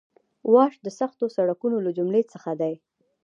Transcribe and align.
واش 0.53 0.73
د 0.85 0.87
سختو 0.99 1.25
سړکونو 1.35 1.77
له 1.85 1.91
جملې 1.97 2.23
څخه 2.33 2.51
دی 2.61 2.73